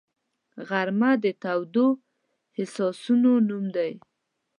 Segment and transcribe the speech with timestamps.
[0.67, 1.87] غرمه د تودو
[2.61, 3.91] احساسونو نوم دی